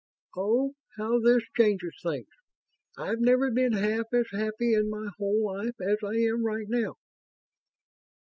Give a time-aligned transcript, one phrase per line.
[0.35, 2.25] Oh, how this changes things!
[2.97, 6.95] I've never been half as happy in my whole life as I am right now!"